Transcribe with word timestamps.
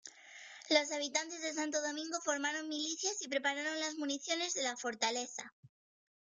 Los 0.71 0.91
habitantes 0.91 1.43
de 1.43 1.53
Santo 1.53 1.79
Domingo 1.79 2.19
formaron 2.25 2.67
milicias 2.67 3.21
y 3.21 3.27
prepararon 3.27 3.79
las 3.79 3.99
municiones 3.99 4.55
de 4.55 4.63
la 4.63 4.75
fortaleza. 4.75 5.53